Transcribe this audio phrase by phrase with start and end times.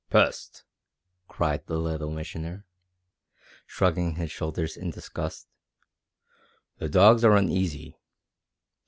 [0.09, 0.63] "Pest!"
[1.27, 2.65] cried the Little Missioner,
[3.67, 5.47] shrugging his shoulders in disgust.
[6.79, 7.99] "The dogs are uneasy.